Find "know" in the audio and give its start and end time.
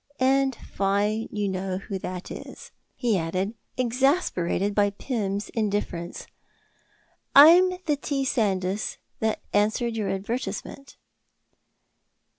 1.47-1.77